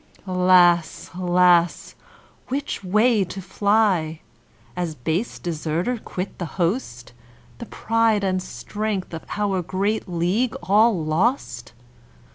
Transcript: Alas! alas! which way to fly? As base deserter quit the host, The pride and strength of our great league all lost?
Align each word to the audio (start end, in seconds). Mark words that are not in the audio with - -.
Alas! 0.25 1.11
alas! 1.13 1.93
which 2.47 2.83
way 2.83 3.23
to 3.23 3.39
fly? 3.39 4.19
As 4.75 4.95
base 4.95 5.37
deserter 5.37 5.99
quit 5.99 6.39
the 6.39 6.47
host, 6.57 7.13
The 7.59 7.67
pride 7.67 8.23
and 8.23 8.41
strength 8.41 9.13
of 9.13 9.23
our 9.37 9.61
great 9.61 10.09
league 10.09 10.55
all 10.63 11.05
lost? 11.05 11.73